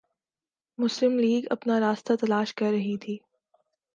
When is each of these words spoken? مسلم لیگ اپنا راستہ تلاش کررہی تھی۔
مسلم 0.77 1.19
لیگ 1.19 1.43
اپنا 1.49 1.79
راستہ 1.79 2.13
تلاش 2.19 2.53
کررہی 2.53 2.97
تھی۔ 2.97 3.17